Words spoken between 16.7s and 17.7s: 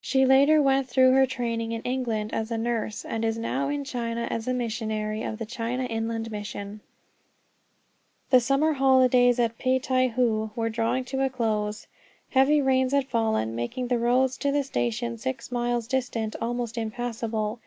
impassable.